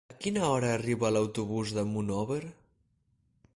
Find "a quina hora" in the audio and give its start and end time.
0.11-0.69